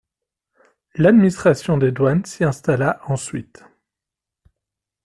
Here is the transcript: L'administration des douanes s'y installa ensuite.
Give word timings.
L'administration 0.95 1.77
des 1.77 1.91
douanes 1.91 2.25
s'y 2.25 2.43
installa 2.43 2.99
ensuite. 3.05 3.63